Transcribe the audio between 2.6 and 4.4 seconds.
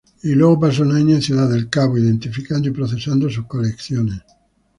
y procesando sus colecciones.